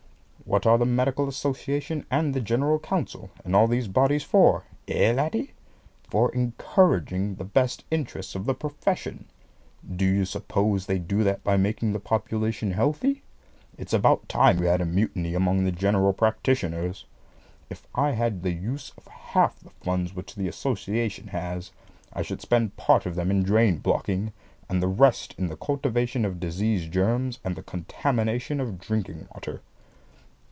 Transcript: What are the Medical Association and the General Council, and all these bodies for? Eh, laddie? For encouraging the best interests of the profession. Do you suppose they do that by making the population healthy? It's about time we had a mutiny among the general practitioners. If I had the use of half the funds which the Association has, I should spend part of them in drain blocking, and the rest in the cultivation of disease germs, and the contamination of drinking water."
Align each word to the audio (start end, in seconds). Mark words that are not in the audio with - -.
What 0.43 0.65
are 0.65 0.77
the 0.77 0.85
Medical 0.85 1.29
Association 1.29 2.05
and 2.11 2.33
the 2.33 2.41
General 2.41 2.77
Council, 2.77 3.29
and 3.45 3.55
all 3.55 3.67
these 3.67 3.87
bodies 3.87 4.23
for? 4.23 4.65
Eh, 4.89 5.13
laddie? 5.13 5.53
For 6.09 6.29
encouraging 6.33 7.35
the 7.35 7.45
best 7.45 7.85
interests 7.89 8.35
of 8.35 8.45
the 8.47 8.53
profession. 8.53 9.27
Do 9.95 10.03
you 10.03 10.25
suppose 10.25 10.87
they 10.87 10.99
do 10.99 11.23
that 11.23 11.41
by 11.45 11.55
making 11.55 11.93
the 11.93 12.01
population 12.01 12.71
healthy? 12.71 13.21
It's 13.77 13.93
about 13.93 14.27
time 14.27 14.57
we 14.57 14.65
had 14.65 14.81
a 14.81 14.85
mutiny 14.85 15.35
among 15.35 15.63
the 15.63 15.71
general 15.71 16.11
practitioners. 16.11 17.05
If 17.69 17.87
I 17.95 18.11
had 18.11 18.41
the 18.43 18.51
use 18.51 18.91
of 18.97 19.07
half 19.07 19.57
the 19.61 19.69
funds 19.69 20.13
which 20.13 20.35
the 20.35 20.49
Association 20.49 21.27
has, 21.27 21.71
I 22.11 22.23
should 22.23 22.41
spend 22.41 22.75
part 22.75 23.05
of 23.05 23.15
them 23.15 23.31
in 23.31 23.41
drain 23.43 23.77
blocking, 23.77 24.33
and 24.67 24.83
the 24.83 24.87
rest 24.89 25.33
in 25.37 25.47
the 25.47 25.55
cultivation 25.55 26.25
of 26.25 26.41
disease 26.41 26.89
germs, 26.89 27.39
and 27.45 27.55
the 27.55 27.63
contamination 27.63 28.59
of 28.59 28.81
drinking 28.81 29.29
water." 29.33 29.61